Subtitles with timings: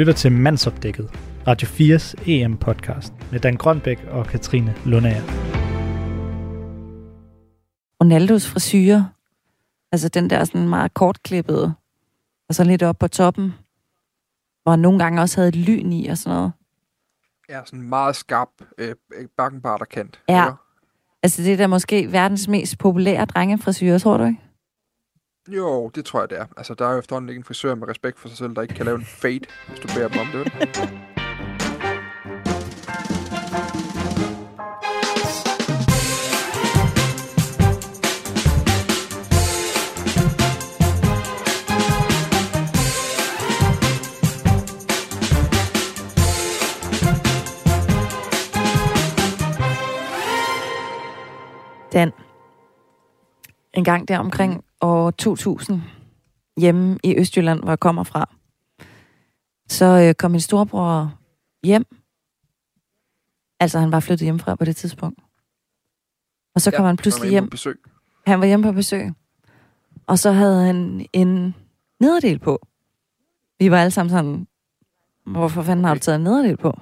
[0.00, 1.10] lytter til Mandsopdækket,
[1.46, 5.22] Radio 4's EM-podcast med Dan Grønbæk og Katrine Lundager.
[8.00, 9.04] Ronaldos frisyrer,
[9.92, 11.74] altså den der sådan meget kortklippede,
[12.48, 13.54] og så lidt op på toppen,
[14.62, 16.52] hvor han nogle gange også havde et lyn i og sådan noget.
[17.50, 18.48] Ja, sådan meget skarp
[18.78, 18.94] øh,
[19.36, 20.20] bakkenbart og kant.
[20.28, 20.46] Ja.
[20.46, 20.56] Ikke?
[21.22, 24.40] Altså det er da måske verdens mest populære drengefrisyrer, tror du ikke?
[25.52, 26.46] Jo, det tror jeg, det er.
[26.56, 28.74] Altså, der er jo efterhånden ikke en frisør med respekt for sig selv, der ikke
[28.74, 30.52] kan lave en fade, hvis du beder dem om det.
[51.92, 52.12] Dan,
[53.74, 55.82] en gang der omkring år 2000,
[56.56, 58.30] hjemme i Østjylland, hvor jeg kommer fra,
[59.68, 61.18] så øh, kom min storebror
[61.64, 61.84] hjem.
[63.60, 65.20] Altså, han var flyttet hjemmefra på det tidspunkt.
[66.54, 67.44] Og så kom han pludselig er hjem.
[67.44, 67.80] På besøg.
[68.26, 69.10] Han var hjemme på besøg.
[70.06, 71.54] Og så havde han en
[72.00, 72.66] nederdel på.
[73.58, 74.46] Vi var alle sammen sådan,
[75.26, 76.80] hvorfor fanden har du taget en nederdel på?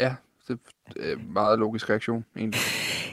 [0.00, 0.14] Ja,
[0.48, 0.58] det
[0.96, 2.60] er en meget logisk reaktion, egentlig.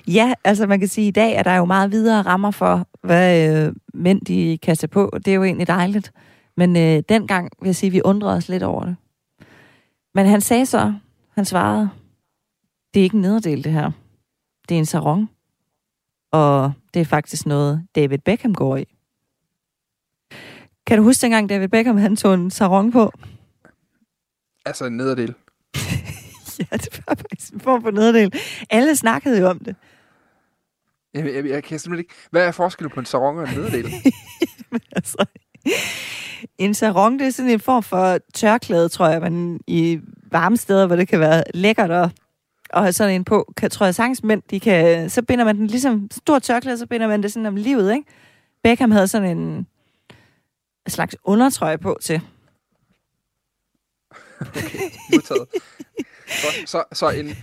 [0.08, 2.88] Ja, altså man kan sige, at i dag er der jo meget videre rammer for,
[3.06, 6.11] hvad øh, mænd de tage på, det er jo egentlig dejligt.
[6.58, 8.95] Men øh, dengang vil jeg sige, at vi undrede os lidt over det.
[10.14, 10.94] Men han sagde så,
[11.33, 11.89] han svarede,
[12.94, 13.92] det er ikke en nederdel det her.
[14.70, 15.30] Det er en sarong.
[16.31, 18.86] Og det er faktisk noget, David Beckham går i.
[20.88, 23.11] Kan du huske dengang, David Beckham han tog en sarong på?
[24.66, 25.33] Altså en nederdel.
[26.59, 28.33] ja, det var faktisk en form for nederdel.
[28.70, 29.76] Alle snakkede jo om det.
[31.16, 32.13] Jeg, jeg, jeg kan simpelthen ikke...
[32.31, 33.94] Hvad er forskellen på en sarong og en nederdel?
[34.95, 35.25] altså,
[36.58, 39.99] en sarong, det er sådan en form for tørklæde, tror jeg, man i
[40.31, 42.09] varme steder, hvor det kan være lækkert at,
[42.69, 45.58] at have sådan en på, kan, tror jeg sagtens mænd, de kan, så binder man
[45.58, 48.08] den ligesom, stor tørklæde, så binder man det sådan om livet, ikke?
[48.64, 49.67] Beckham havde sådan en
[50.87, 52.21] slags undertrøje på til.
[54.42, 54.80] Okay,
[55.14, 55.48] modtaget.
[56.27, 57.37] Så, så, så, en,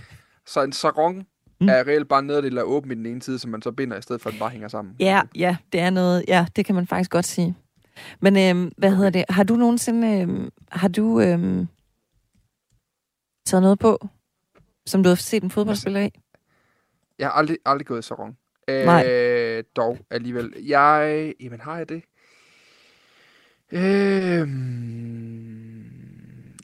[0.45, 1.27] så en sarong
[1.63, 1.69] Mm.
[1.69, 3.71] er reelt bare en nederdel, der er åben i den ene side, som man så
[3.71, 4.95] binder, i stedet for at den bare hænger sammen.
[4.99, 7.55] Ja, ja, det er noget, ja, det kan man faktisk godt sige.
[8.19, 8.97] Men øhm, hvad okay.
[8.97, 9.25] hedder det?
[9.29, 11.67] Har du nogensinde, øhm, har du øhm,
[13.45, 14.07] taget noget på,
[14.85, 16.09] som du har set en fodboldspiller i?
[17.19, 18.37] Jeg har aldrig, aldrig gået i sarong.
[18.67, 19.07] Nej.
[19.07, 20.53] Øh, dog alligevel.
[20.67, 21.33] Jeg...
[21.39, 22.03] Jamen, har jeg det?
[23.71, 25.12] Øhm,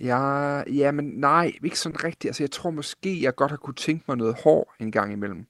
[0.02, 2.30] ja, jamen, nej, ikke sådan rigtigt.
[2.30, 5.46] Altså, jeg tror måske, jeg godt har kunne tænke mig noget hår en gang imellem,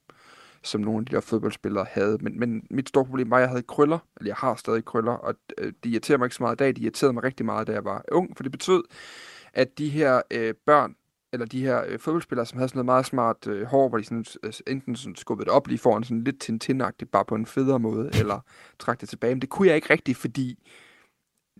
[0.63, 2.17] som nogle af de der fodboldspillere havde.
[2.21, 5.11] Men, men mit store problem var, at jeg havde krøller, eller jeg har stadig krøller,
[5.11, 6.75] og det de irriterer mig ikke så meget i dag.
[6.75, 8.83] De irriterede mig rigtig meget, da jeg var ung, for det betød,
[9.53, 10.95] at de her øh, børn,
[11.33, 14.03] eller de her øh, fodboldspillere, som havde sådan noget meget smart øh, hår, hvor de
[14.03, 17.45] sådan, øh, enten sådan skubbede det op lige foran, sådan lidt tintinagtigt, bare på en
[17.45, 18.39] federe måde, eller
[18.79, 19.35] trak det tilbage.
[19.35, 20.59] Men det kunne jeg ikke rigtigt, fordi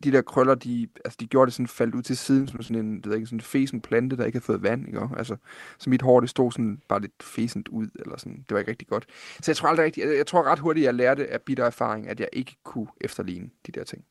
[0.03, 2.85] de der krøller, de, altså, de gjorde det sådan faldt ud til siden, som sådan
[2.85, 5.09] en, det ved ikke, sådan en fesen plante, der ikke havde fået vand, ikke?
[5.17, 5.35] Altså,
[5.77, 8.71] så mit hår, det stod sådan bare lidt fesent ud, eller sådan, det var ikke
[8.71, 9.05] rigtig godt.
[9.41, 12.07] Så jeg tror aldrig rigtigt, jeg, jeg tror ret hurtigt, jeg lærte af bitter erfaring,
[12.07, 14.03] at jeg ikke kunne efterligne de der ting.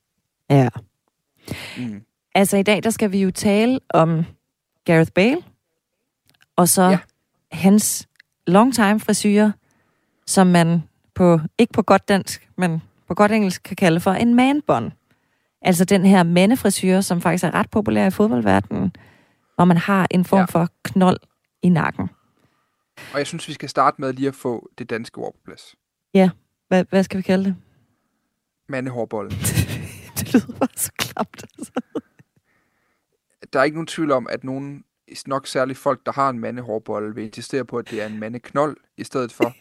[0.50, 0.68] Ja.
[1.78, 2.02] Mm.
[2.34, 4.24] Altså i dag, der skal vi jo tale om
[4.84, 5.42] Gareth Bale,
[6.56, 6.82] og så.
[6.82, 6.98] Ja.
[7.52, 8.08] hans
[8.46, 9.52] longtime frisyrer,
[10.26, 10.82] som man
[11.14, 14.92] på, ikke på godt dansk, men på godt engelsk kan kalde for en man bun.
[15.62, 18.92] Altså den her mandefrisyre, som faktisk er ret populær i fodboldverdenen,
[19.54, 20.40] hvor man har en form ja.
[20.40, 20.60] Ja.
[20.60, 21.20] for knold
[21.62, 22.08] i nakken.
[23.12, 25.74] Og jeg synes, vi skal starte med lige at få det danske ord på plads.
[26.68, 27.56] Hvad, hvad skal vi kalde det?
[28.68, 29.30] Mandehårbollen.
[30.18, 31.44] det lyder bare så klamt.
[31.58, 31.72] Altså.
[33.52, 34.84] Der er ikke nogen tvivl om, at nogen,
[35.26, 38.76] nok særligt folk, der har en mandehårbolle, vil insistere på, at det er en mandeknold
[38.96, 39.54] i stedet for.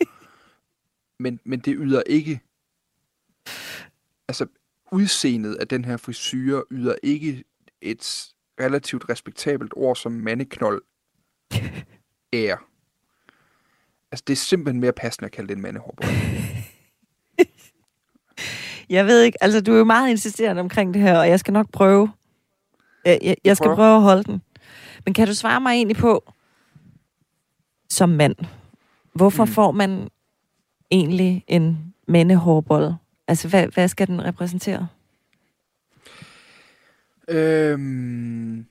[1.23, 2.39] men, men det yder ikke...
[4.27, 4.47] Altså,
[4.91, 7.43] udseendet af den her frisyre yder ikke
[7.81, 10.81] et relativt respektabelt ord som mandeknold
[12.33, 12.57] er.
[14.11, 16.11] Altså, det er simpelthen mere passende at kalde det en mandehårbolle.
[18.89, 21.53] Jeg ved ikke, altså du er jo meget insisterende omkring det her, og jeg skal
[21.53, 22.11] nok prøve.
[23.05, 23.75] Jeg, jeg, jeg skal Prøv.
[23.75, 24.41] prøve at holde den.
[25.05, 26.33] Men kan du svare mig egentlig på,
[27.89, 28.35] som mand,
[29.13, 29.45] hvorfor.
[29.45, 29.51] Mm.
[29.51, 30.09] får man
[30.91, 32.93] egentlig en mandehårbold?
[33.27, 34.87] Altså, hvad, hvad skal den repræsentere?
[37.27, 38.65] Øhm,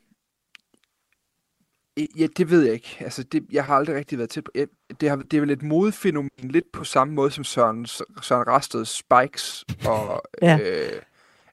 [2.16, 2.96] Ja, det ved jeg ikke.
[3.00, 4.50] Altså, det, jeg har aldrig rigtig været til på.
[4.54, 4.66] Jeg,
[5.00, 7.86] det, har, det er vel et modefænomen lidt på samme måde som Søren,
[8.22, 10.58] Søren Rasteds Spikes og ja.
[10.62, 11.02] øh,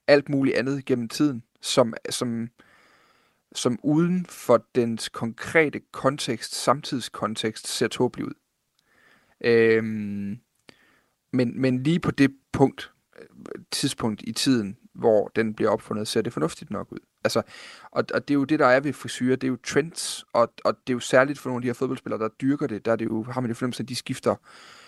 [0.06, 2.48] alt muligt andet gennem tiden, som, som
[3.54, 8.34] som uden for dens konkrete kontekst, samtidskontekst, ser tåbelig ud.
[9.44, 10.38] Øhm,
[11.32, 12.92] men, men lige på det punkt,
[13.74, 16.98] tidspunkt i tiden, hvor den bliver opfundet, ser det fornuftigt nok ud.
[17.24, 17.42] Altså,
[17.90, 20.52] og, og det er jo det, der er ved frisyrer, det er jo trends, og,
[20.64, 22.92] og det er jo særligt for nogle af de her fodboldspillere, der dyrker det, der
[22.92, 24.34] er det jo, har man det fornemmelse, at de skifter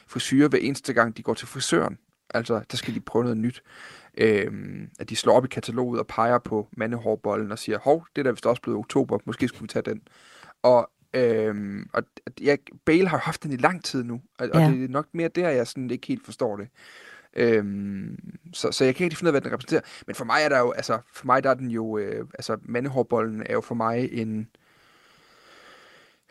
[0.07, 1.99] frisyrer hver eneste gang, de går til frisøren.
[2.35, 3.63] Altså, der skal de prøve noget nyt.
[4.19, 8.23] Øhm, at de slår op i kataloget og peger på mandehårbollen og siger, hov, det
[8.23, 10.03] er da vist også blevet oktober, måske skulle vi tage den.
[10.63, 12.03] Og, øhm, og
[12.41, 14.67] ja, Bale har haft den i lang tid nu, og, ja.
[14.67, 16.69] og det er nok mere der, jeg sådan ikke helt forstår det.
[17.37, 18.19] Øhm,
[18.53, 19.81] så, så jeg kan ikke finde ud af, hvad den repræsenterer.
[20.07, 22.59] Men for mig er der jo, altså, for mig der er den jo, øh, altså,
[22.63, 24.49] mandehårbollen er jo for mig en,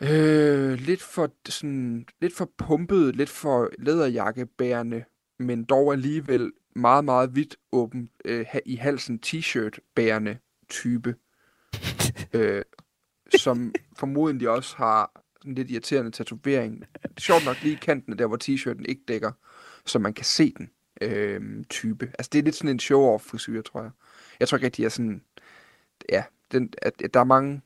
[0.02, 5.04] øh, lidt for sådan, lidt for pumpet, lidt for læderjakkebærende,
[5.38, 10.38] men dog alligevel meget, meget vidt åben øh, i halsen t-shirt bærende
[10.68, 11.14] type,
[12.34, 12.62] øh,
[13.36, 16.84] som formodentlig også har en lidt irriterende tatovering.
[17.18, 19.32] Sjovt nok lige kanten der, hvor t-shirten ikke dækker,
[19.86, 20.70] så man kan se den
[21.00, 21.40] øh,
[21.70, 22.06] type.
[22.06, 23.90] Altså det er lidt sådan en show-off frisyr, tror jeg.
[24.40, 25.22] Jeg tror ikke, at de er sådan...
[26.12, 27.60] Ja, den, at, at der er mange,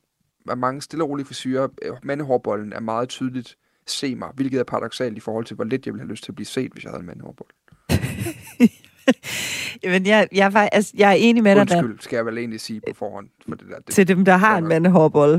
[0.49, 1.69] er mange stille og rolige frisyrer.
[2.03, 3.57] Mandehårbollen er meget tydeligt
[3.87, 6.33] se mig, hvilket er paradoxalt i forhold til, hvor lidt jeg ville have lyst til
[6.33, 7.49] at blive set, hvis jeg havde en mandehårbold.
[9.83, 11.61] Jamen, jeg, jeg, er, altså, jeg er enig med dig.
[11.61, 13.29] Undskyld, skal jeg vel egentlig sige på forhånd.
[13.49, 15.33] For det der, det, Til dem, der har en mandehårbold.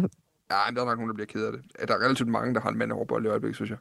[0.51, 1.87] Ja, men der er nok nogen, der bliver ked af det.
[1.87, 3.77] Der er relativt mange, der har en mandehårbold i øjeblikket, synes jeg.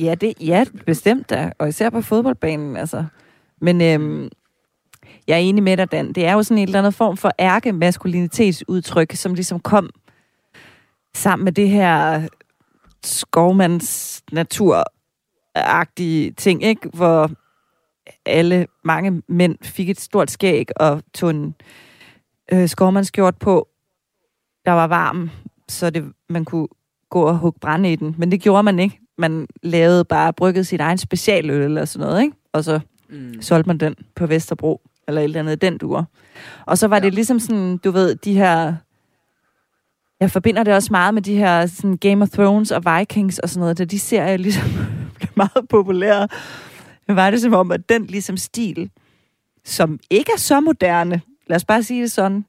[0.00, 1.52] Ja, det, ja, bestemt da.
[1.58, 3.04] Og især på fodboldbanen, altså.
[3.62, 4.28] Men øhm,
[5.26, 6.12] jeg er enig med dig, Dan.
[6.12, 9.90] Det er jo sådan en eller anden form for ærke-maskulinitetsudtryk, som ligesom kom
[11.14, 12.28] sammen med det her
[13.04, 16.88] skovmands naturagtige ting, ikke?
[16.94, 17.30] Hvor
[18.26, 21.54] alle, mange mænd fik et stort skæg og tog en
[22.52, 23.68] øh, skovmandskjort på,
[24.64, 25.30] der var varm,
[25.68, 26.68] så det, man kunne
[27.10, 28.14] gå og hugge brænde i den.
[28.18, 29.00] Men det gjorde man ikke.
[29.18, 32.36] Man lavede bare, brygget sit egen specialøl eller sådan noget, ikke?
[32.52, 32.80] Og så
[33.12, 33.42] mm.
[33.42, 36.04] solgte man den på Vesterbro, eller et eller andet den duer.
[36.66, 37.00] Og så var ja.
[37.00, 38.74] det ligesom sådan, du ved, de her...
[40.20, 43.48] Jeg forbinder det også meget med de her sådan Game of Thrones og Vikings og
[43.48, 44.68] sådan noget, da de serier ligesom
[45.16, 46.28] blev meget populære.
[47.06, 48.90] Men var det som om, at den ligesom stil,
[49.64, 52.44] som ikke er så moderne, lad os bare sige det sådan,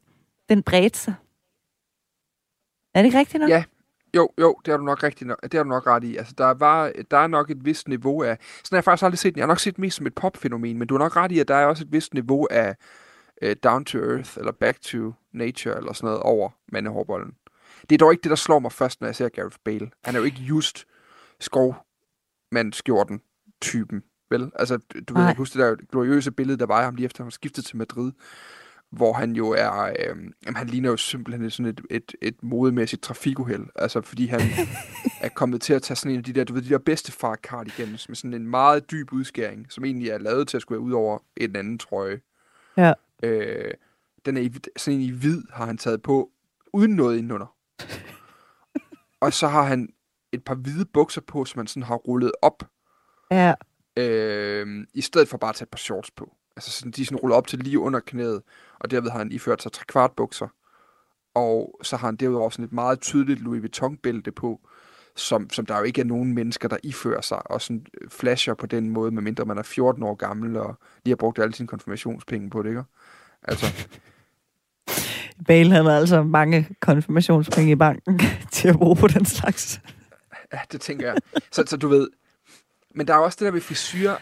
[0.49, 1.13] den bredte sig.
[2.93, 3.49] Er det ikke rigtigt nok?
[3.49, 3.63] Ja,
[4.15, 6.17] jo, jo, det har du nok rigtig nok, det har du nok ret i.
[6.17, 8.37] Altså, der, var, der er nok et vist niveau af...
[8.63, 9.39] Sådan har jeg faktisk aldrig set den.
[9.39, 11.47] Jeg har nok set mest som et popfænomen, men du har nok ret i, at
[11.47, 12.75] der er også et vist niveau af
[13.45, 17.33] uh, down to earth, eller back to nature, eller sådan noget over mandehårbollen.
[17.89, 19.91] Det er dog ikke det, der slår mig først, når jeg ser Gareth Bale.
[20.03, 20.85] Han er jo ikke just
[21.39, 23.21] skovmandskjorten
[23.61, 24.51] typen vel?
[24.55, 24.77] Altså,
[25.07, 25.27] du Nej.
[25.27, 27.77] ved, huske det der gloriøse billede, der var af ham lige efter, han skiftede til
[27.77, 28.11] Madrid,
[28.93, 33.01] hvor han jo er, øh, jamen, han ligner jo simpelthen sådan et, et, et modemæssigt
[33.01, 34.41] trafikuheld, altså fordi han
[35.21, 37.11] er kommet til at tage sådan en af de der, du ved, de der bedste
[37.11, 40.79] far cardigans med sådan en meget dyb udskæring, som egentlig er lavet til at skulle
[40.79, 42.21] ud over en anden trøje.
[42.77, 42.93] Ja.
[43.23, 43.73] Øh,
[44.25, 46.31] den er i, sådan en i hvid, har han taget på,
[46.73, 47.55] uden noget indenunder.
[49.21, 49.89] Og så har han
[50.31, 52.63] et par hvide bukser på, som han sådan har rullet op.
[53.31, 53.53] Ja.
[53.97, 56.35] Øh, I stedet for bare at tage et par shorts på.
[56.55, 58.41] Altså sådan, de er sådan rullet op til lige under knæet,
[58.83, 60.47] og derved har han iført sig tre kvart bukser.
[61.35, 64.59] Og så har han derudover sådan et meget tydeligt Louis Vuitton-bælte på,
[65.15, 68.65] som, som der jo ikke er nogen mennesker, der ifører sig, og sådan flasher på
[68.65, 70.75] den måde, medmindre man er 14 år gammel, og
[71.05, 72.83] lige har brugt alle sine konfirmationspenge på det, ikke?
[73.43, 73.65] Altså...
[75.47, 78.19] Bale havde altså mange konfirmationspenge i banken
[78.51, 79.81] til at bruge på den slags.
[80.53, 81.17] Ja, det tænker jeg.
[81.51, 82.09] Så, så du ved,
[82.95, 84.13] men der er også det der med frisyr.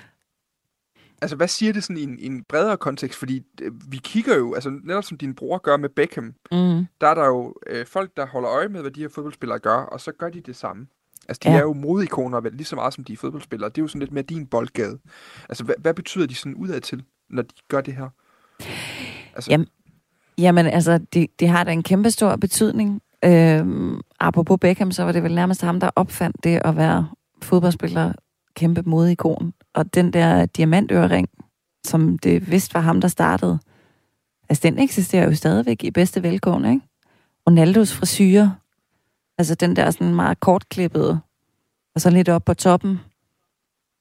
[1.21, 3.19] Altså, hvad siger det sådan i en, i en bredere kontekst?
[3.19, 6.85] Fordi øh, vi kigger jo, altså netop som din bror gør med Beckham, mm.
[7.01, 9.77] der er der jo øh, folk, der holder øje med, hvad de her fodboldspillere gør,
[9.77, 10.87] og så gør de det samme.
[11.29, 11.57] Altså, de ja.
[11.57, 13.69] er jo modikoner lige så meget, som de er fodboldspillere.
[13.69, 14.99] Det er jo sådan lidt mere din boldgade.
[15.49, 18.09] Altså, hvad, hvad betyder de sådan udad til, når de gør det her?
[19.35, 19.51] Altså...
[19.51, 19.67] Jamen,
[20.37, 23.01] jamen, altså, det, det har da en kæmpe stor betydning.
[23.25, 27.09] Øhm, apropos Beckham, så var det vel nærmest ham, der opfandt det at være
[27.41, 28.13] fodboldspiller
[28.55, 29.53] kæmpe modeikon.
[29.73, 31.29] Og den der diamantørering,
[31.85, 33.59] som det vist var ham, der startede,
[34.49, 36.87] altså den eksisterer jo stadigvæk i bedste velgående, ikke?
[37.47, 38.49] Ronaldos frisyrer,
[39.37, 41.19] altså den der sådan meget kortklippede,
[41.95, 42.99] og så lidt op på toppen,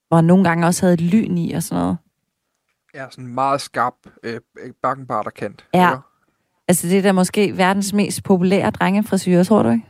[0.09, 1.99] hvor han nogle gange også havde et lyn i og sådan noget.
[2.95, 4.41] Ja, sådan meget skarp øh,
[4.83, 5.67] bakkenbarterkant.
[5.75, 6.00] Ja, eller?
[6.69, 9.89] altså det er da måske verdens mest populære drengefrisyr, tror du ikke?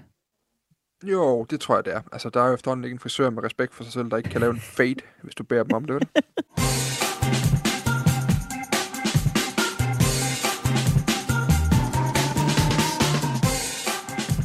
[1.05, 2.01] Jo, det tror jeg, det er.
[2.13, 4.31] Altså, der er jo efterhånden ikke en frisør med respekt for sig selv, der ikke
[4.31, 6.09] kan lave en fade, hvis du beder dem om det, vel?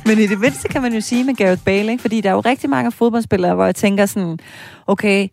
[0.05, 2.01] Men i det mindste kan man jo sige med Gareth Bale, ikke?
[2.01, 4.39] fordi der er jo rigtig mange fodboldspillere, hvor jeg tænker sådan,
[4.87, 5.27] okay,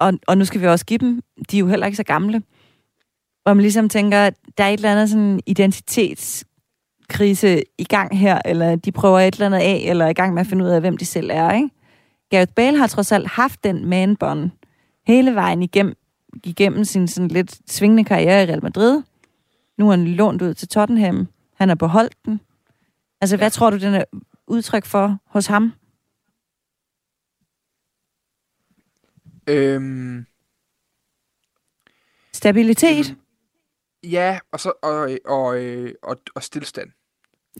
[0.00, 2.42] og, og nu skal vi også give dem, de er jo heller ikke så gamle,
[3.42, 5.40] hvor man ligesom tænker, der er et eller andet sådan
[7.04, 10.34] identitetskrise i gang her, eller de prøver et eller andet af, eller er i gang
[10.34, 11.70] med at finde ud af, hvem de selv er, ikke?
[12.30, 14.16] Gareth Bale har trods alt haft den man
[15.06, 15.94] hele vejen igennem,
[16.44, 19.02] igennem sin sådan lidt svingende karriere i Real Madrid.
[19.78, 21.28] Nu er han lånt ud til Tottenham.
[21.54, 22.40] Han er beholdt den.
[23.20, 24.04] Altså, hvad tror du, den er
[24.46, 25.72] udtryk for hos ham?
[29.48, 30.26] Øhm,
[32.32, 33.16] Stabilitet?
[34.10, 35.60] Ja, og, så, og, og,
[36.02, 36.90] og, og stillstand.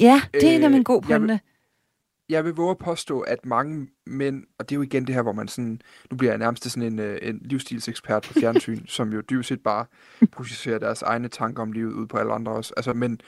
[0.01, 1.33] Ja, det er øh, nemlig en god pointe.
[1.33, 1.41] Jeg,
[2.29, 5.23] jeg vil våge at påstå, at mange mænd, og det er jo igen det her,
[5.23, 9.13] hvor man sådan, nu bliver jeg nærmest sådan en, øh, en livsstilsekspert på fjernsyn, som
[9.13, 9.87] jo dybest set bare
[10.33, 12.75] projicerer deres egne tanker om livet ud på alle andre også.
[12.77, 13.21] Altså, men,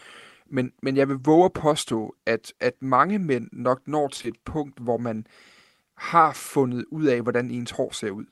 [0.47, 4.39] men, men jeg vil våge at påstå, at, at mange mænd nok når til et
[4.45, 5.27] punkt, hvor man
[5.97, 8.25] har fundet ud af, hvordan ens hår ser ud.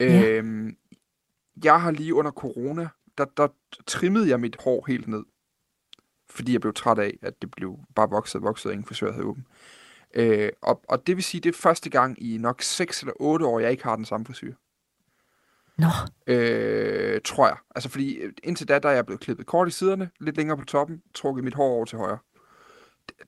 [0.00, 0.28] Ja.
[0.28, 0.76] Øhm,
[1.64, 3.48] jeg har lige under corona, der, der
[3.86, 5.24] trimmede jeg mit hår helt ned
[6.36, 9.12] fordi jeg blev træt af, at det blev bare vokset og vokset, og ingen frisør
[9.12, 9.46] havde åben.
[10.14, 13.46] Øh, og, og det vil sige, det er første gang i nok 6 eller 8
[13.46, 14.54] år, jeg ikke har den samme frisyr.
[15.78, 15.88] Nå.
[16.26, 17.56] Øh, tror jeg.
[17.74, 20.56] Altså fordi øh, indtil da, der er jeg blevet klippet kort i siderne, lidt længere
[20.56, 22.18] på toppen, trukket mit hår over til højre.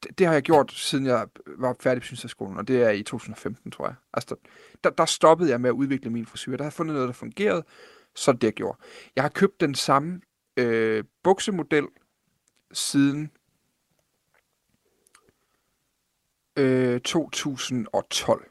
[0.03, 3.03] Det, det har jeg gjort, siden jeg var færdig på synsaskolen, og det er i
[3.03, 3.95] 2015, tror jeg.
[4.15, 4.37] Altså,
[4.85, 6.57] der, der stoppede jeg med at udvikle min frisyr.
[6.57, 7.65] Der har jeg fundet noget, der fungerede,
[8.15, 8.79] så det jeg gjorde.
[9.17, 10.21] Jeg har købt den samme
[10.57, 11.87] øh, buksemodel,
[12.73, 13.31] siden
[16.59, 18.51] øh, 2012,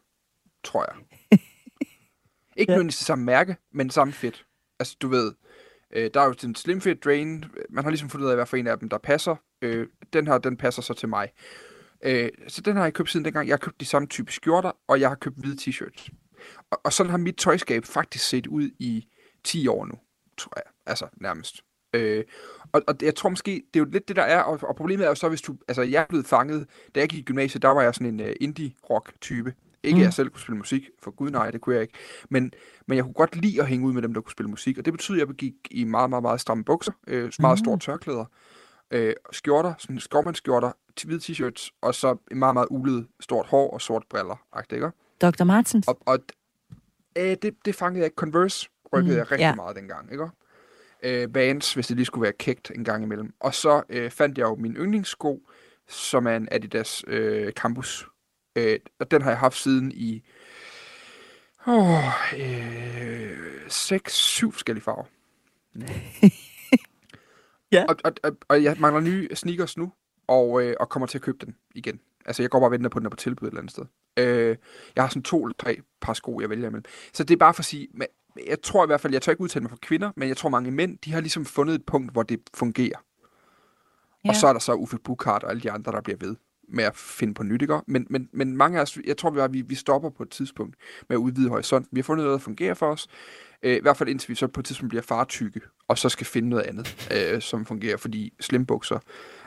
[0.63, 0.95] tror jeg.
[2.57, 2.75] Ikke ja.
[2.75, 4.45] nødvendigvis samme mærke, men samme fedt.
[4.79, 5.33] Altså, du ved,
[5.91, 7.45] øh, der er jo den Slim Fit Drain.
[7.69, 9.35] Man har ligesom fundet ud af, hvad for en af dem, der passer.
[9.61, 11.31] Øh, den her, den passer så til mig.
[12.03, 13.47] Øh, så den har jeg købt siden dengang.
[13.47, 16.09] Jeg har købt de samme type skjorter, og jeg har købt hvide t-shirts.
[16.71, 19.07] Og, og sådan har mit tøjskab faktisk set ud i
[19.48, 19.94] 10 år nu,
[20.38, 20.63] tror jeg.
[20.86, 21.63] Altså, nærmest.
[21.94, 22.24] Øh,
[22.72, 25.06] og, og jeg tror måske, det er jo lidt det, der er, og, og problemet
[25.06, 27.62] er jo så, hvis du, altså jeg er blevet fanget, da jeg gik i gymnasiet,
[27.62, 29.54] der var jeg sådan en uh, indie-rock-type.
[29.84, 30.01] Ikke mm.
[30.01, 31.94] at jeg selv kunne spille musik, for gud nej, det kunne jeg ikke.
[32.30, 32.51] Men,
[32.88, 34.86] men jeg kunne godt lide at hænge ud med dem, der kunne spille musik, og
[34.86, 37.66] det betyder, at jeg gik i meget, meget, meget stramme bukser, øh, meget mm.
[37.66, 38.25] store tørklæder,
[38.92, 40.72] øh, skjorter, sådan skovmandsskjorter,
[41.06, 44.92] hvide t-shirts, og så meget, meget ulet stort hår og sort briller, ikke?
[45.22, 45.44] Dr.
[45.44, 45.88] Martens?
[45.88, 46.20] Og, og
[47.18, 48.16] øh, det, det fangede jeg ikke.
[48.16, 49.17] Converse rykkede mm.
[49.17, 49.56] jeg rigtig yeah.
[49.56, 50.29] meget dengang, ikke?
[51.03, 53.34] øh, Vans, hvis det lige skulle være kægt en gang imellem.
[53.39, 55.50] Og så øh, fandt jeg jo min yndlingssko,
[55.88, 58.08] som er en Adidas øh, Campus.
[58.56, 60.24] Øh, og den har jeg haft siden i
[61.67, 62.03] oh,
[62.38, 65.03] øh, 6-7 forskellige farver.
[67.72, 67.86] ja.
[67.89, 69.91] Og, og, og, og jeg mangler nye sneakers nu,
[70.27, 72.00] og, øh, og kommer til at købe den igen.
[72.25, 73.72] Altså, jeg går bare og venter på, at den er på tilbud et eller andet
[73.72, 73.86] sted.
[74.17, 74.58] Øh,
[74.96, 76.86] jeg har sådan to eller tre par sko, jeg vælger imellem.
[77.13, 77.88] Så det er bare for at sige,
[78.48, 80.50] jeg tror i hvert fald, jeg tør ikke udtale mig for kvinder, men jeg tror
[80.50, 83.03] mange mænd, de har ligesom fundet et punkt, hvor det fungerer.
[84.25, 84.29] Ja.
[84.29, 86.36] Og så er der så Uffe Bukart og alle de andre, der bliver ved
[86.70, 87.79] med at finde på nyt, ikke?
[87.88, 90.75] Men, men, men mange af os, jeg tror, vi, vi stopper på et tidspunkt
[91.10, 91.89] med at udvide horisonten.
[91.91, 93.08] Vi har fundet noget, der fungerer for os.
[93.63, 96.25] Øh, I hvert fald indtil vi så på et tidspunkt bliver fartykke, og så skal
[96.25, 99.00] finde noget andet, øh, som fungerer, fordi slimbukser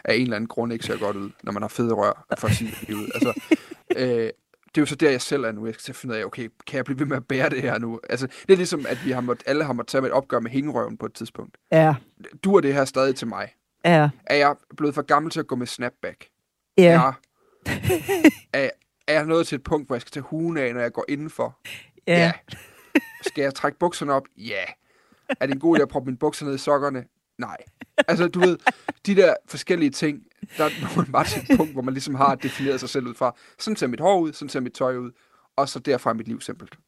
[0.04, 2.49] af en eller anden grund ikke ser godt ud, når man har fede rør for
[2.49, 3.11] at sige det ud.
[3.14, 3.40] Altså,
[3.97, 4.30] øh,
[4.74, 5.66] det er jo så der, jeg selv er nu.
[5.66, 7.78] Jeg skal finde ud af, okay, kan jeg blive ved med at bære det her
[7.78, 8.00] nu?
[8.10, 10.50] Altså, det er ligesom, at vi har måttet, alle har måttet tage et opgør med
[10.50, 11.56] hængerøven på et tidspunkt.
[11.72, 11.94] Ja.
[12.44, 13.54] Du er det her stadig til mig.
[13.84, 14.10] Ja.
[14.26, 16.28] Er jeg blevet for gammel til at gå med snapback?
[16.78, 16.84] Ja.
[16.84, 17.12] Er,
[18.52, 18.70] er,
[19.06, 21.04] er jeg nået til et punkt, hvor jeg skal tage hugen af, når jeg går
[21.08, 21.58] indenfor?
[22.06, 22.18] Ja.
[22.18, 22.32] ja.
[23.22, 24.26] Skal jeg trække bukserne op?
[24.36, 24.64] Ja.
[25.40, 27.04] Er det en god idé at proppe mine bukser ned i sokkerne?
[27.38, 27.56] Nej.
[28.09, 28.59] Altså, du ved,
[29.07, 30.23] de der forskellige ting,
[30.57, 33.14] der er man bare til et punkt, hvor man ligesom har defineret sig selv ud
[33.14, 35.11] fra, sådan ser mit hår ud, sådan ser mit tøj ud,
[35.57, 36.78] og så derfra er mit liv simpelt.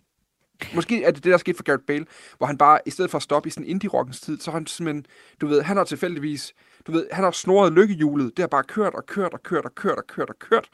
[0.75, 2.07] Måske er det det, der skete for Gareth Bale,
[2.38, 4.66] hvor han bare, i stedet for at stoppe i sådan indie-rockens tid, så har han
[4.66, 5.07] simpelthen,
[5.40, 6.54] du ved, han har tilfældigvis,
[6.87, 9.75] du ved, han har snoret lykkehjulet, det har bare kørt og kørt og kørt og
[9.75, 10.69] kørt og kørt og kørt,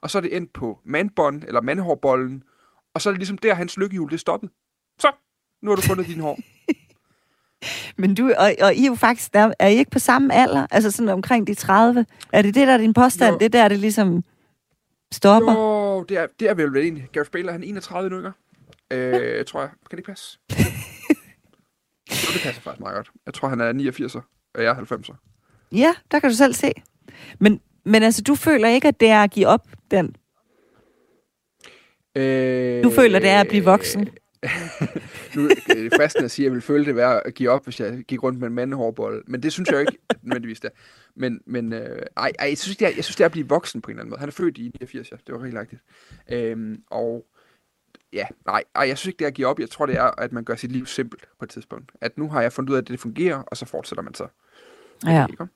[0.00, 2.42] og så er det endt på mandbånd, eller mandhårbollen,
[2.94, 4.50] og så er det ligesom der, hans lykkehjul, det er stoppet.
[4.98, 5.12] Så,
[5.62, 6.38] nu har du fundet din hår.
[7.96, 10.66] Men du, og, og I er jo faktisk, der, er I ikke på samme alder?
[10.70, 12.06] Altså sådan omkring de 30?
[12.32, 13.32] Er det det, der er din påstand?
[13.32, 13.38] Jo.
[13.38, 14.24] Det der, det ligesom
[15.12, 15.52] stopper?
[15.52, 17.08] Jo, det er, det er vel vel egentlig.
[17.12, 18.30] Gareth Bale, han er 31 nu, ikke?
[18.90, 19.70] Øh, tror jeg.
[19.70, 20.38] Kan det ikke passe?
[22.08, 23.10] det passer faktisk meget godt.
[23.26, 25.14] Jeg tror, han er 89'er, og jeg er 90'er.
[25.72, 26.72] Ja, der kan du selv se.
[27.38, 30.16] Men, men altså, du føler ikke, at det er at give op den?
[32.16, 34.08] Øh, du føler, det er at blive voksen?
[35.36, 37.64] nu er det fristende at sige, at jeg ville føle det værd at give op,
[37.64, 39.24] hvis jeg gik rundt med en mandehårbold.
[39.26, 40.70] Men det synes jeg jo ikke nødvendigvis det
[41.14, 43.48] Men, men øh, ej, ej, jeg, synes, det er, jeg synes, det er at blive
[43.48, 44.20] voksen på en eller anden måde.
[44.20, 45.16] Han er født i 89, ja.
[45.26, 45.82] Det var rigtig rigtigt.
[46.32, 47.26] Øhm, og
[48.12, 49.60] ja, nej, ej, jeg synes ikke, det er at give op.
[49.60, 51.92] Jeg tror, det er, at man gør sit liv simpelt på et tidspunkt.
[52.00, 54.26] At nu har jeg fundet ud af, at det fungerer, og så fortsætter man så.
[55.06, 55.26] Ja.
[55.30, 55.46] Ikke?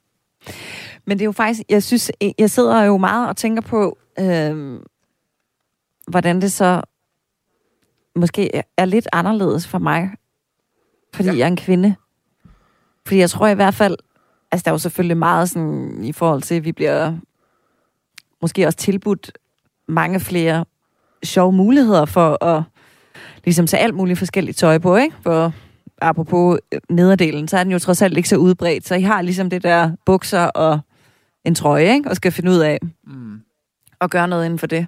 [1.04, 4.81] Men det er jo faktisk, jeg synes, jeg sidder jo meget og tænker på, øh,
[6.09, 6.83] hvordan det så
[8.16, 10.11] måske er lidt anderledes for mig,
[11.14, 11.35] fordi ja.
[11.35, 11.94] jeg er en kvinde.
[13.06, 13.97] Fordi jeg tror i hvert fald,
[14.52, 17.16] altså der er jo selvfølgelig meget sådan i forhold til, at vi bliver
[18.42, 19.33] måske også tilbudt
[19.88, 20.64] mange flere
[21.25, 22.62] sjove muligheder for at
[23.44, 25.16] ligesom tage alt muligt forskelligt tøj på, ikke?
[25.23, 25.52] For
[26.00, 28.87] apropos øh, nederdelen, så er den jo trods alt ikke så udbredt.
[28.87, 30.80] Så I har ligesom det der bukser og
[31.44, 32.11] en trøje, ikke?
[32.11, 33.40] Og skal finde ud af mm.
[34.00, 34.87] at gøre noget inden for det.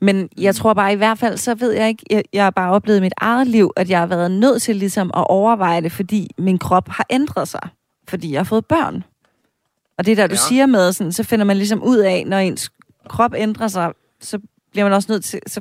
[0.00, 2.72] Men jeg tror bare i hvert fald, så ved jeg ikke, jeg, jeg har bare
[2.72, 5.92] oplevet i mit eget liv, at jeg har været nødt til ligesom at overveje det,
[5.92, 7.68] fordi min krop har ændret sig.
[8.08, 9.04] Fordi jeg har fået børn.
[9.98, 10.48] Og det der, du ja.
[10.48, 12.70] siger med, sådan, så finder man ligesom ud af, når ens
[13.08, 14.38] krop ændrer sig, så
[14.72, 15.60] bliver man også nødt til så,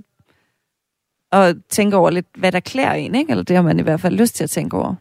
[1.32, 3.32] at tænke over lidt, hvad der klæder en, ikke?
[3.32, 4.96] Eller det har man i hvert fald lyst til at tænke over.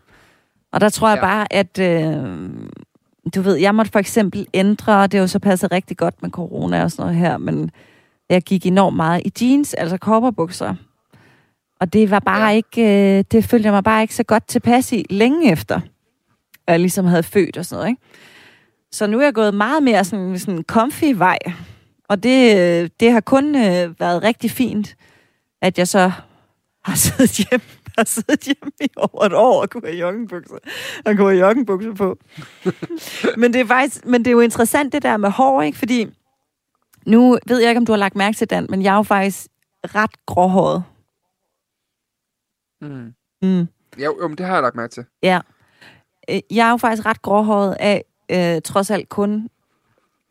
[0.72, 1.22] Og der tror jeg ja.
[1.22, 2.50] bare, at øh,
[3.34, 6.30] du ved, jeg måtte for eksempel ændre, det er jo så passet rigtig godt med
[6.30, 7.70] corona og sådan noget her, men
[8.30, 10.74] jeg gik enormt meget i jeans, altså kopperbukser.
[11.80, 12.54] Og det var bare ja.
[12.54, 15.76] ikke, øh, det følte jeg mig bare ikke så godt tilpas i længe efter,
[16.66, 18.02] at jeg ligesom havde født og sådan noget, ikke?
[18.92, 21.38] Så nu er jeg gået meget mere sådan, sådan comfy vej.
[22.08, 24.96] Og det, øh, det har kun øh, været rigtig fint,
[25.62, 26.12] at jeg så
[26.84, 27.64] har siddet hjemme,
[27.98, 30.56] har siddet hjemme i over et år og kunne have joggenbukser,
[31.04, 32.18] og kunne have joggenbukser på.
[33.40, 35.78] men, det er faktisk, men det er jo interessant det der med hår, ikke?
[35.78, 36.06] Fordi
[37.06, 39.02] nu ved jeg ikke, om du har lagt mærke til den, men jeg er jo
[39.02, 39.46] faktisk
[39.84, 40.84] ret gråhåret.
[42.80, 43.14] Mm.
[43.42, 43.68] Mm.
[43.98, 45.04] Jo, jo, men det har jeg lagt mærke til.
[45.22, 45.40] Ja.
[46.30, 49.48] Øh, jeg er jo faktisk ret gråhåret af, øh, trods alt kun,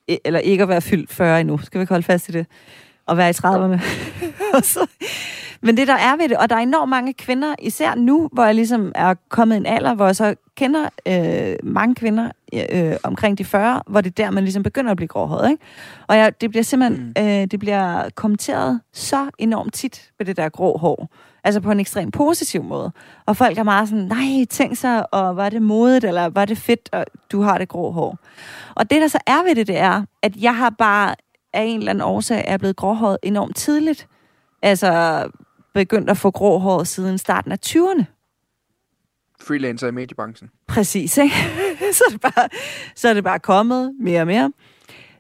[0.08, 1.58] eller ikke at være fyldt 40 endnu.
[1.58, 2.48] Skal vi ikke holde fast i det?
[3.06, 3.80] Og være i 30'erne.
[4.74, 4.88] så,
[5.64, 8.46] men det der er ved det, og der er enormt mange kvinder, især nu, hvor
[8.46, 12.96] jeg ligesom er kommet i en alder, hvor jeg så kender øh, mange kvinder øh,
[13.04, 15.64] omkring de 40, hvor det er der, man ligesom begynder at blive gråhåret, ikke?
[16.08, 17.24] Og jeg, det bliver simpelthen, mm.
[17.24, 21.10] øh, det bliver kommenteret så enormt tit med det der grå hår.
[21.44, 22.92] Altså på en ekstremt positiv måde.
[23.26, 26.58] Og folk er meget sådan, nej, tænk sig, og var det modet, eller var det
[26.58, 28.18] fedt, og du har det grå hår.
[28.76, 31.16] Og det, der så er ved det, det er, at jeg har bare
[31.54, 34.08] af en eller anden årsag er blevet gråhåret enormt tidligt.
[34.62, 35.24] Altså
[35.74, 38.04] begyndt at få grå hår siden starten af 20'erne.
[39.42, 40.50] Freelancer i mediebranchen.
[40.68, 41.36] Præcis, ikke?
[41.98, 42.50] så, er det bare,
[42.96, 44.52] så er det bare kommet mere og mere.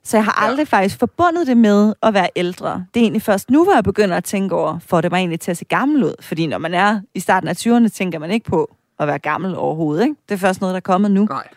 [0.03, 0.77] Så jeg har aldrig ja.
[0.77, 2.85] faktisk forbundet det med at være ældre.
[2.93, 5.39] Det er egentlig først nu, hvor jeg begynder at tænke over, får det mig egentlig
[5.39, 6.13] til at se gammel ud?
[6.19, 9.55] Fordi når man er i starten af 20'erne, tænker man ikke på at være gammel
[9.55, 10.03] overhovedet.
[10.03, 10.15] Ikke?
[10.29, 11.25] Det er først noget, der er kommet nu.
[11.25, 11.47] Nej.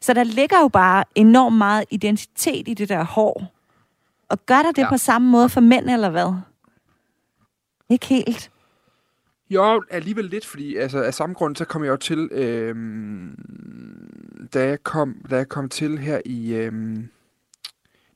[0.00, 3.52] Så der ligger jo bare enormt meget identitet i det der hår.
[4.28, 4.88] Og gør der det ja.
[4.88, 6.34] på samme måde for mænd, eller hvad?
[7.88, 8.50] Ikke helt.
[9.50, 13.34] Jo, alligevel lidt, fordi altså, af samme grund, så kom jeg jo til, øhm,
[14.54, 17.08] da, jeg kom, da jeg kom til her i, øhm,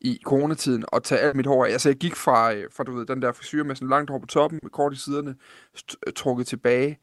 [0.00, 1.70] i coronatiden, og tage alt mit hår af.
[1.70, 4.18] Altså, jeg gik fra, øh, fra du ved, den der frisyr med sådan langt hår
[4.18, 5.34] på toppen, med kort i siderne,
[6.06, 6.98] øh, trukket tilbage,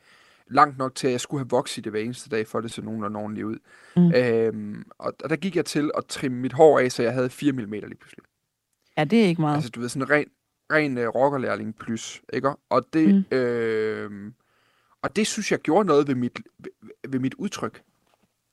[0.47, 2.82] langt nok til, at jeg skulle have vokset det hver eneste dag, for det så
[2.82, 3.58] nogenlunde ordentligt ud.
[3.95, 4.12] Mm.
[4.15, 7.30] Øhm, og, og der gik jeg til at trimme mit hår af, så jeg havde
[7.30, 8.23] 4 mm lige pludselig.
[8.97, 9.56] Ja, det er ikke meget.
[9.56, 10.10] Altså, du ved, sådan en
[10.71, 12.51] ren, uh, rockerlærling plus, ikke?
[12.69, 13.38] Og det, mm.
[13.38, 14.32] øh,
[15.01, 16.71] og det synes jeg gjorde noget ved mit, ved,
[17.10, 17.82] ved mit udtryk.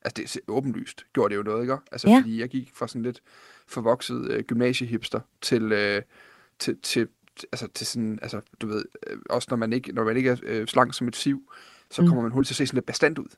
[0.05, 1.77] Altså, det er åbenlyst gjorde det jo noget, ikke?
[1.93, 2.17] Altså, ja.
[2.17, 3.23] fordi jeg gik fra sådan lidt
[3.67, 6.03] forvokset øh, gymnasiehipster til, øh,
[6.59, 7.09] til, til,
[7.53, 10.37] altså, til sådan, altså, du ved, øh, også når man ikke, når man ikke er
[10.43, 11.53] øh, slank som et siv,
[11.91, 12.09] så mm.
[12.09, 13.29] kommer man hurtigt til at se sådan lidt bestand ud.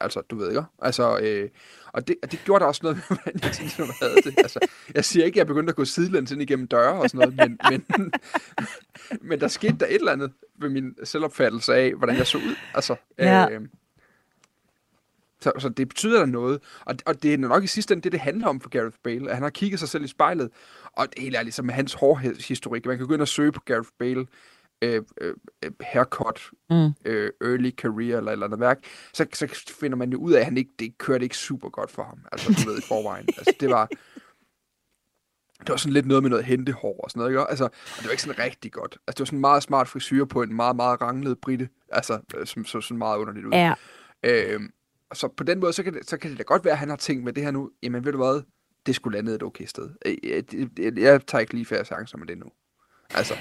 [0.00, 0.62] Altså, du ved ikke?
[0.78, 1.48] Altså, øh,
[1.92, 4.34] og, det, og det gjorde der også noget med, hvordan jeg tænkte, når havde det.
[4.38, 4.58] Altså,
[4.94, 7.58] jeg siger ikke, at jeg begyndte at gå sidelæns ind igennem døre og sådan noget,
[7.70, 8.12] men, men,
[9.28, 12.56] men der skete der et eller andet ved min selvopfattelse af, hvordan jeg så ud.
[12.74, 13.50] Altså, ja.
[13.50, 13.60] øh,
[15.40, 16.60] så, så det betyder der noget.
[16.80, 19.30] Og, og det er nok i sidste ende det, det handler om for Gareth Bale.
[19.30, 20.50] At han har kigget sig selv i spejlet.
[20.92, 22.86] Og det helt ærligt, så med hans hårhistorik.
[22.86, 24.26] Man kan gå ind og søge på Gareth Bale
[24.82, 25.34] øh, øh,
[25.80, 26.90] haircut, mm.
[27.04, 28.78] øh, early career eller eller andet værk,
[29.12, 31.90] så, så finder man jo ud af, at han ikke, det kørte ikke super godt
[31.90, 32.18] for ham.
[32.32, 33.28] Altså, du ved, i forvejen.
[33.38, 33.88] Altså, det var...
[35.60, 37.50] Det var sådan lidt noget med noget hentehår og sådan noget, ikke?
[37.50, 38.98] Altså, og det var ikke sådan rigtig godt.
[39.06, 41.68] Altså, det var sådan en meget smart frisyr på en meget, meget ranglet britte.
[41.88, 43.52] Altså, øh, som så sådan meget underligt ud.
[43.52, 43.74] Ja.
[44.22, 44.60] Øh,
[45.14, 46.88] så på den måde, så kan, det, så kan det da godt være, at han
[46.88, 48.42] har tænkt med det her nu, jamen ved du hvad,
[48.86, 49.90] det skulle lande et okay sted.
[50.04, 52.46] Jeg, jeg, jeg, jeg tager ikke lige færre chancer med det nu.
[53.14, 53.34] Altså,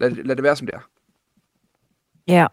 [0.00, 0.80] lad, lad det være, som det er.
[2.28, 2.46] Ja,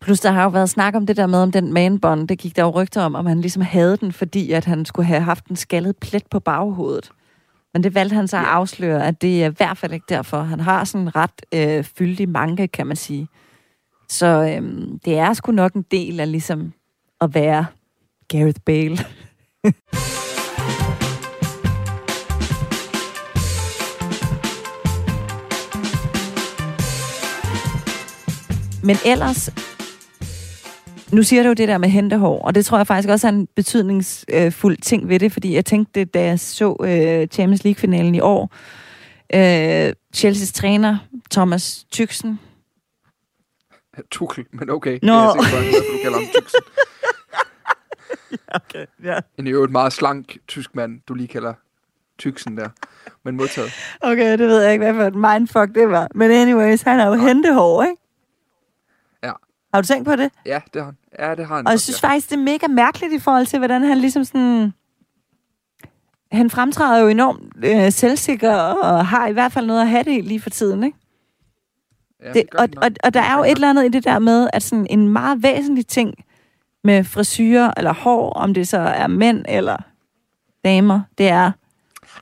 [0.00, 2.56] Plus der har jo været snak om det der med, om den manbånd, det gik
[2.56, 5.46] der jo rygter om, om han ligesom havde den, fordi at han skulle have haft
[5.46, 7.10] en skaldet plet på baghovedet.
[7.74, 8.48] Men det valgte han så at Ja.
[8.48, 10.42] afsløre, at det er i hvert fald ikke derfor.
[10.42, 13.28] Han har sådan en ret øh, fyldig manke, kan man sige.
[14.08, 16.72] Så øhm, det er sgu nok en del af ligesom
[17.20, 17.66] at være
[18.28, 18.98] Gareth Bale.
[28.84, 29.50] Men ellers,
[31.12, 33.32] nu siger du jo det der med hentehår, og det tror jeg faktisk også er
[33.32, 38.20] en betydningsfuld ting ved det, fordi jeg tænkte, da jeg så øh, Champions League-finalen i
[38.20, 38.52] år,
[39.34, 40.98] øh, Chelsea's træner,
[41.30, 42.40] Thomas Tyksen,
[44.10, 44.98] Tuchel, men okay.
[45.02, 45.12] Nå.
[45.12, 46.60] Det er jeg sikker på, du kalder ham Tyksen.
[48.60, 49.18] okay, ja.
[49.38, 51.54] En i øvrigt meget slank tysk mand, du lige kalder
[52.18, 52.68] Tyksen der.
[53.24, 53.72] Men modtaget.
[54.00, 56.08] okay, det ved jeg ikke, hvad for et mindfuck det var.
[56.14, 58.03] Men anyways, han er jo hentehår, ikke?
[59.74, 59.76] Ja.
[59.76, 60.30] Har du tænkt på det?
[60.46, 60.96] Ja, det har han.
[61.18, 61.66] Ja, det har han.
[61.66, 62.08] Og jeg synes ja.
[62.08, 64.72] faktisk, det er mega mærkeligt i forhold til, hvordan han ligesom sådan...
[66.32, 70.24] Han fremtræder jo enormt øh, selvsikker, og har i hvert fald noget at have det
[70.24, 70.98] lige for tiden, ikke?
[72.24, 74.48] ja, Det, og, og, og der er jo et eller andet i det der med,
[74.52, 76.14] at sådan en meget væsentlig ting
[76.84, 79.76] med frisyrer eller hår, om det så er mænd eller
[80.64, 81.52] damer, det er,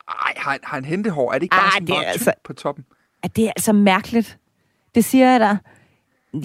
[0.09, 1.29] Ej, har han, har han hentehår?
[1.33, 2.85] Er det ikke bare Ej, sådan det meget altså- på toppen?
[3.23, 4.39] at det er altså mærkeligt.
[4.95, 5.57] Det siger jeg dig.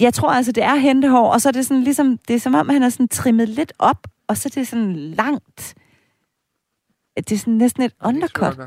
[0.00, 2.54] Jeg tror altså, det er hentehår, og så er det sådan ligesom, det er som
[2.54, 5.74] om, han er sådan trimmet lidt op, og så er det sådan langt.
[7.16, 8.58] Det er sådan næsten et undercut.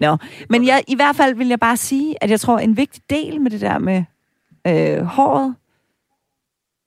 [0.00, 0.16] Nå,
[0.50, 3.40] men jeg, i hvert fald vil jeg bare sige, at jeg tror, en vigtig del
[3.40, 4.04] med det der med
[4.66, 5.54] øh, håret,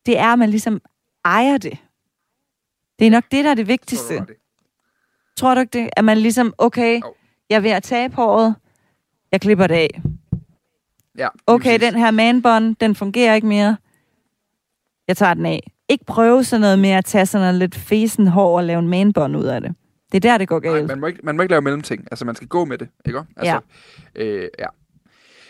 [0.05, 0.81] det er, at man ligesom
[1.25, 1.77] ejer det.
[2.99, 4.17] Det er nok det, der er det vigtigste.
[4.17, 4.35] Tror du, det?
[5.37, 5.89] Tror du ikke det?
[5.97, 7.01] At man ligesom, okay,
[7.49, 8.55] jeg er ved at tabe håret,
[9.31, 10.01] jeg klipper det af.
[11.17, 13.77] Ja, Okay, den her manbånd, den fungerer ikke mere.
[15.07, 15.71] Jeg tager den af.
[15.89, 18.87] Ikke prøve sådan noget med at tage sådan noget lidt fesen hår og lave en
[18.87, 19.75] manbånd ud af det.
[20.11, 20.87] Det er der, det går Nej, galt.
[20.87, 22.07] man må, ikke, man må ikke lave mellemting.
[22.11, 23.19] Altså, man skal gå med det, ikke?
[23.37, 23.59] Altså,
[24.15, 24.23] ja.
[24.23, 24.65] Øh, ja.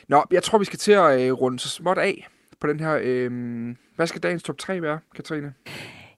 [0.10, 2.28] Nå, jeg tror, vi skal til at øh, runde så småt af
[2.62, 3.00] på den her...
[3.02, 3.32] Øh,
[3.96, 5.54] hvad skal dagens top 3 være, Katrine?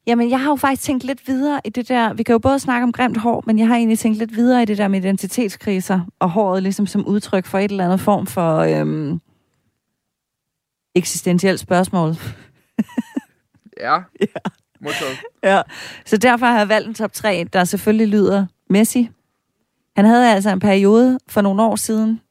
[0.08, 2.14] Jamen, jeg har jo faktisk tænkt lidt videre i det der...
[2.14, 4.62] Vi kan jo både snakke om grimt hår, men jeg har egentlig tænkt lidt videre
[4.62, 8.28] i det der med identitetskriser, og håret ligesom som udtryk for et eller andet form
[8.28, 9.22] for øhm,
[10.98, 12.16] eksistentielt spørgsmål.
[13.80, 13.94] Ja.
[14.22, 14.50] ja.
[14.82, 15.18] Modtaget.
[15.44, 15.62] Ja.
[16.06, 19.10] Så derfor har jeg valgt en top 3, der selvfølgelig lyder Messi.
[19.96, 22.22] Han havde altså en periode for nogle år siden.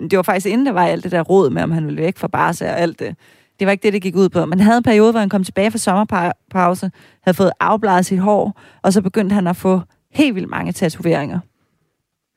[0.00, 2.18] Det var faktisk inden der var alt det der råd med, om han ville væk
[2.18, 3.16] fra Barca og alt det.
[3.58, 4.46] Det var ikke det, det gik ud på.
[4.46, 6.90] Men han havde en periode, hvor han kom tilbage fra sommerpause,
[7.22, 11.40] havde fået afbladet sit hår, og så begyndte han at få helt vildt mange tatoveringer.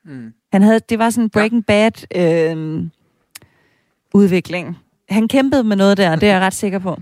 [0.04, 0.32] Mm.
[0.52, 2.86] Han havde, det var sådan en Breaking Bad øh,
[4.14, 4.78] udvikling.
[5.08, 6.98] Han kæmpede med noget der, det er jeg ret sikker på.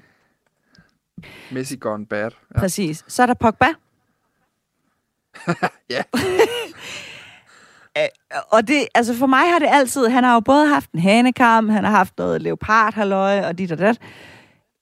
[1.53, 2.31] Messi gone bad.
[2.55, 2.59] Ja.
[2.61, 3.05] Præcis.
[3.09, 3.67] Så er der Pogba.
[5.91, 6.03] Ja.
[8.51, 11.69] Og det, altså for mig har det altid, han har jo både haft en hanekam,
[11.69, 13.99] han har haft noget leopardhalløj og dit og dat.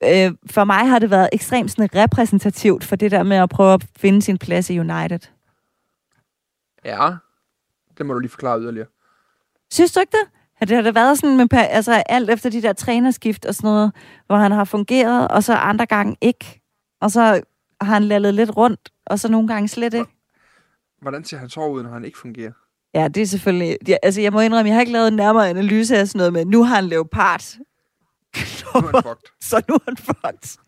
[0.04, 3.74] Øh, for mig har det været ekstremt sådan repræsentativt for det der med at prøve
[3.74, 5.18] at finde sin plads i United.
[6.84, 7.10] ja.
[7.98, 8.86] Det må du lige forklare yderligere.
[9.70, 10.28] Synes du ikke det?
[10.56, 13.68] Har det har det været sådan med, altså alt efter de der trænerskift og sådan
[13.68, 13.92] noget,
[14.26, 16.60] hvor han har fungeret, og så andre gange ikke.
[17.00, 17.40] Og så
[17.80, 20.10] har han lallet lidt rundt, og så nogle gange slet ikke.
[21.02, 22.52] Hvordan ser han så ud, når han ikke fungerer?
[22.94, 23.78] Ja, det er selvfølgelig...
[23.88, 26.32] Ja, altså, jeg må indrømme, jeg har ikke lavet en nærmere analyse af sådan noget
[26.32, 27.42] med, nu har han leopard.
[28.74, 29.30] Nu er han fucked.
[29.40, 30.58] så nu er han fucked.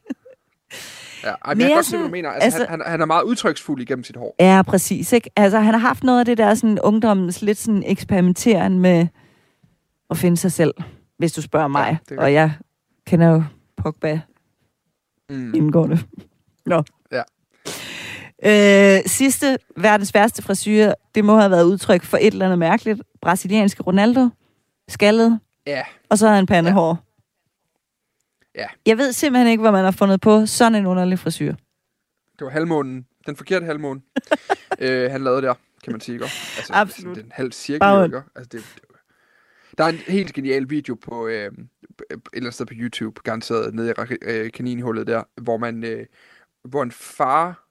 [1.24, 2.30] Ja, ej, men jeg kan godt se, hvad du mener.
[2.30, 4.34] Altså, altså- han, han, han er meget udtryksfuld igennem sit hår.
[4.40, 5.12] Ja, præcis.
[5.12, 5.30] Ikke?
[5.36, 9.06] Altså, han har haft noget af det der sådan, ungdommens lidt sådan eksperimenteren med
[10.10, 10.74] at finde sig selv,
[11.18, 11.98] hvis du spørger mig.
[12.10, 12.52] er og jeg
[13.06, 13.44] kender jo
[13.76, 14.20] Pogba
[15.30, 15.54] Mm.
[15.54, 15.98] indgående.
[16.66, 16.82] Nå.
[17.12, 17.22] Ja.
[18.44, 23.02] Øh, sidste, verdens værste frisyr, det må have været udtryk for et eller andet mærkeligt.
[23.22, 24.28] Brasilianske Ronaldo,
[24.88, 26.98] skaldet, Ja, og så havde han pandehår.
[28.54, 28.66] Ja.
[28.86, 31.54] Jeg ved simpelthen ikke, hvad man har fundet på sådan en underlig frisyr.
[32.38, 33.06] det var halvmånen.
[33.26, 34.00] Den forkerte halvmåne.
[34.78, 36.14] øh, han lavede der, kan man sige.
[36.14, 36.24] Ikke?
[36.24, 37.16] Altså, Absolut.
[37.16, 38.22] Det er en halv cirkel, ikke?
[38.36, 38.82] Altså, det, det,
[39.78, 41.50] der er en helt genial video på øh, et
[42.10, 46.06] eller andet sted på YouTube, garanteret nede i øh, kaninhullet der, hvor man, øh,
[46.64, 47.68] hvor en far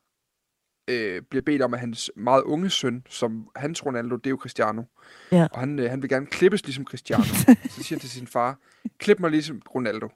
[0.89, 4.37] øh, bliver bedt om, at hans meget unge søn, som hans Ronaldo, det er jo
[4.41, 4.83] Cristiano,
[5.31, 5.47] Ja.
[5.51, 7.23] og han, øh, han vil gerne klippes ligesom Cristiano.
[7.73, 8.59] så siger han til sin far,
[8.97, 10.09] klip mig ligesom Ronaldo.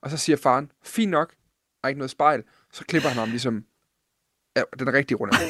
[0.00, 2.42] Og så siger faren, fint nok, der er ikke noget spejl.
[2.72, 3.64] Så klipper han ham ligesom
[4.56, 5.46] ja, den rigtige Ronaldo.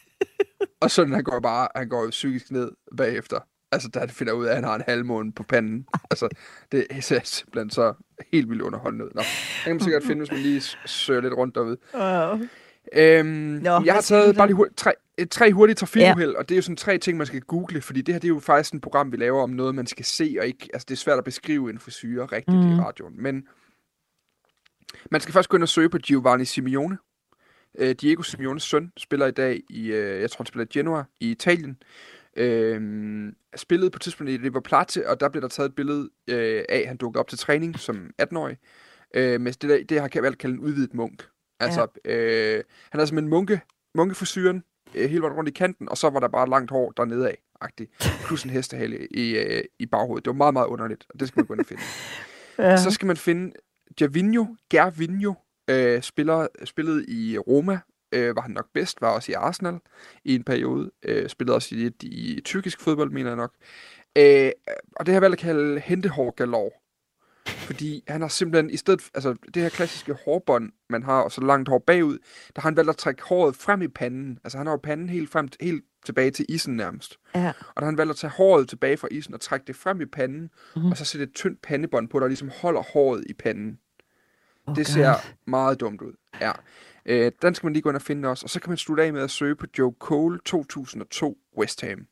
[0.82, 3.40] og sådan han går bare, han går psykisk ned bagefter.
[3.84, 5.86] Altså, han finder ud af, at han har en halvmåne på panden.
[6.10, 6.28] Altså,
[6.72, 7.94] det er simpelthen så
[8.32, 9.10] helt vildt underholdende ud.
[9.14, 11.76] Nå, det kan man sikkert finde, hvis man lige søger lidt rundt derude.
[11.94, 12.40] Wow.
[12.92, 13.28] Øhm,
[13.62, 14.32] Nå, jeg har taget der?
[14.32, 14.92] bare lige hurtigt, tre,
[15.30, 16.38] tre hurtige trafikuheld, ja.
[16.38, 18.34] og det er jo sådan tre ting, man skal google, fordi det her det er
[18.34, 20.94] jo faktisk et program, vi laver om noget, man skal se, og ikke, altså det
[20.94, 22.72] er svært at beskrive en frisyre rigtigt mm.
[22.72, 23.48] i radioen, men
[25.10, 26.98] man skal først gå ind og søge på Giovanni Simeone.
[27.78, 31.04] Øh, Diego Simeones søn spiller i dag i, øh, jeg tror han spiller i Genoa
[31.20, 31.76] i Italien.
[32.36, 36.10] Øh, spillede på et tidspunkt i River Plate, og der blev der taget et billede
[36.28, 38.56] øh, af, at han dukkede op til træning som 18-årig.
[39.14, 41.26] Øh, med det, der, det har valgt at kalde en udvidet munk.
[41.60, 42.16] Altså, ja.
[42.16, 43.60] øh, han havde simpelthen munke,
[43.94, 47.28] munkefrisyren øh, hele vejen rundt i kanten, og så var der bare langt hår dernede
[47.28, 47.90] af, agtigt.
[48.26, 50.24] Plus en hestehale i, øh, i baghovedet.
[50.24, 51.82] Det var meget, meget underligt, og det skal man gå ind og finde.
[52.58, 52.76] Ja.
[52.76, 53.52] Så skal man finde
[53.96, 55.34] Gervinho, Gervinho,
[55.70, 57.78] øh, spiller, spillede i Roma,
[58.16, 59.78] øh, var han nok bedst, var også i Arsenal
[60.24, 63.52] i en periode, øh, spillede også i, i, i tyrkisk fodbold, mener jeg nok.
[64.18, 64.50] Øh,
[64.96, 66.70] og det har jeg valgt at kalde hentehår galore.
[67.46, 71.40] Fordi han har simpelthen, i stedet, altså det her klassiske hårbånd, man har, og så
[71.40, 72.18] langt hår bagud,
[72.56, 74.38] der har han valgt at trække håret frem i panden.
[74.44, 77.16] Altså han har jo panden helt, frem, helt tilbage til isen nærmest.
[77.34, 77.48] ja.
[77.48, 80.00] Og der har han valgt at tage håret tilbage fra isen og trække det frem
[80.00, 80.50] i panden, Mhm.
[80.76, 80.90] mm-hmm.
[80.90, 83.78] og så sætte et tyndt pandebånd på, der ligesom holder håret i panden.
[84.66, 85.14] Oh, Det ser
[85.46, 86.12] meget dumt ud.
[86.40, 86.52] Ja.
[87.06, 88.44] Øh, den skal man lige gå ind og finde også.
[88.46, 92.06] Og så kan man slutte af med at søge på Joe Cole 2002 West Ham.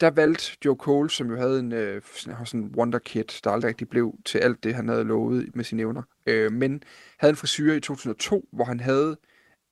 [0.00, 3.68] Der valgte Joe Cole, som jo havde en øh, sådan, en wonder kid, der aldrig
[3.68, 6.02] rigtig blev til alt det, han havde lovet med sine evner.
[6.26, 6.82] Øh, men
[7.18, 9.16] havde en frisyr i 2002, hvor han havde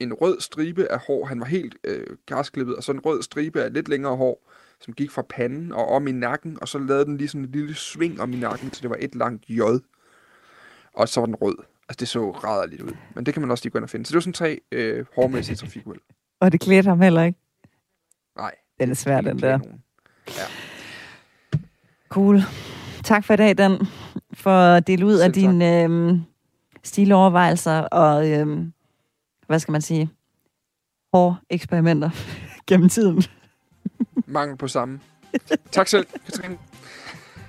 [0.00, 1.24] en rød stribe af hår.
[1.24, 4.94] Han var helt øh, græsklippet, og så en rød stribe af lidt længere hår, som
[4.94, 7.74] gik fra panden og om i nakken, og så lavede den lige sådan en lille
[7.74, 9.60] sving om i nakken, så det var et langt J.
[10.92, 11.56] Og så var den rød.
[11.88, 12.92] Altså, det så rædderligt ud.
[13.14, 14.07] Men det kan man også lige gå ind og finde.
[14.07, 16.01] Så det var sådan tre øh, hårmæssige trafikuheld.
[16.40, 17.38] Og det klædte ham heller ikke.
[18.37, 18.55] Nej.
[18.81, 19.59] Den er svær, den der.
[19.59, 19.83] nogen.
[22.09, 22.40] Cool.
[23.05, 23.87] Tak for i dag, Dan,
[24.33, 25.40] for at dele ud af Selv tak.
[25.40, 26.20] dine øhm,
[26.83, 28.73] stilovervejelser og, øhm,
[29.47, 30.11] hvad skal man sige,
[31.12, 32.11] hårde eksperimenter
[32.68, 33.23] gennem tiden.
[34.27, 35.01] Mangel på samme.
[35.73, 36.59] Tak selv, Katrine.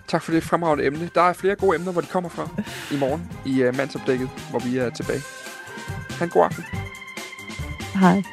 [0.08, 1.10] Tak for det fremragende emne.
[1.16, 2.50] Der er flere gode emner, hvor de kommer fra
[2.92, 5.22] i morgen i uh, mandsopdækket, hvor vi er tilbage.
[6.10, 6.64] Ha' en god aften.
[8.00, 8.24] Hej.